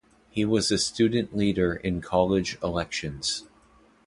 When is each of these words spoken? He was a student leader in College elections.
He 0.31 0.45
was 0.45 0.71
a 0.71 0.79
student 0.79 1.37
leader 1.37 1.75
in 1.75 2.01
College 2.01 2.57
elections. 2.63 3.43